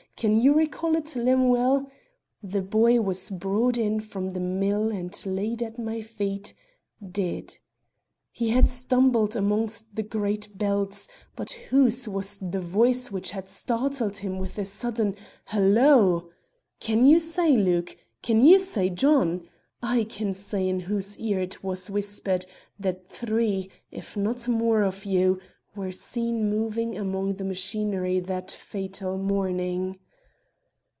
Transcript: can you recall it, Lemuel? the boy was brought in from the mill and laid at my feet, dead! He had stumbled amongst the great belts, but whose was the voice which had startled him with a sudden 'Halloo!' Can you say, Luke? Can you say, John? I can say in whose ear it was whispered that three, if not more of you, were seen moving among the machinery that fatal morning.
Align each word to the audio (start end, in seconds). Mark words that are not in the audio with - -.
can 0.17 0.39
you 0.39 0.53
recall 0.53 0.95
it, 0.95 1.15
Lemuel? 1.15 1.89
the 2.43 2.61
boy 2.61 3.01
was 3.01 3.31
brought 3.31 3.75
in 3.75 3.99
from 3.99 4.29
the 4.29 4.39
mill 4.39 4.91
and 4.91 5.19
laid 5.25 5.63
at 5.63 5.79
my 5.79 5.99
feet, 5.99 6.53
dead! 7.11 7.57
He 8.31 8.49
had 8.51 8.69
stumbled 8.69 9.35
amongst 9.35 9.95
the 9.95 10.03
great 10.03 10.55
belts, 10.55 11.07
but 11.35 11.49
whose 11.71 12.07
was 12.07 12.37
the 12.37 12.59
voice 12.59 13.09
which 13.09 13.31
had 13.31 13.47
startled 13.49 14.17
him 14.17 14.37
with 14.37 14.59
a 14.59 14.65
sudden 14.65 15.15
'Halloo!' 15.45 16.29
Can 16.79 17.07
you 17.07 17.17
say, 17.17 17.55
Luke? 17.57 17.97
Can 18.21 18.41
you 18.41 18.59
say, 18.59 18.91
John? 18.91 19.47
I 19.81 20.03
can 20.03 20.35
say 20.35 20.69
in 20.69 20.81
whose 20.81 21.17
ear 21.17 21.39
it 21.39 21.63
was 21.63 21.89
whispered 21.89 22.45
that 22.79 23.07
three, 23.09 23.71
if 23.89 24.15
not 24.15 24.47
more 24.47 24.83
of 24.83 25.03
you, 25.03 25.39
were 25.75 25.91
seen 25.91 26.47
moving 26.47 26.95
among 26.95 27.37
the 27.37 27.43
machinery 27.43 28.19
that 28.19 28.51
fatal 28.51 29.17
morning. 29.17 29.97